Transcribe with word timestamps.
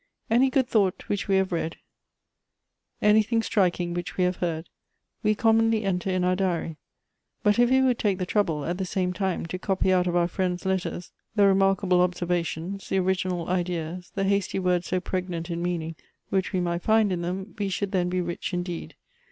"Any 0.31 0.49
good 0.49 0.67
thought 0.67 1.07
which 1.09 1.27
we 1.27 1.35
have 1.35 1.51
read, 1.51 1.75
anything 3.03 3.43
striking 3.43 3.93
which 3.93 4.17
we 4.17 4.23
have 4.23 4.37
heard, 4.37 4.67
we 5.21 5.35
commonly 5.35 5.83
enter 5.83 6.09
in 6.09 6.23
our 6.23 6.35
diary; 6.35 6.77
but 7.43 7.59
if 7.59 7.69
we 7.69 7.83
would 7.83 7.99
take 7.99 8.17
the 8.17 8.25
trouble, 8.25 8.65
at 8.65 8.79
the 8.79 8.83
same 8.85 9.13
time, 9.13 9.45
to 9.45 9.59
copy 9.59 9.93
out 9.93 10.07
of 10.07 10.15
our 10.15 10.27
friends' 10.27 10.65
letters 10.65 11.11
the 11.35 11.45
remarkable 11.45 12.01
observations, 12.01 12.89
the 12.89 12.97
original 12.97 13.47
ideas, 13.47 14.11
the 14.15 14.23
hasty 14.23 14.57
word 14.57 14.85
so 14.85 14.99
preg 14.99 15.29
nant 15.29 15.51
in 15.51 15.61
meaning, 15.61 15.95
which 16.29 16.51
we 16.51 16.59
might 16.61 16.81
find 16.81 17.11
in 17.13 17.21
them, 17.21 17.53
we 17.59 17.69
should 17.69 17.91
then 17.91 18.09
be 18.09 18.21
rich 18.21 18.55
indeed. 18.55 18.95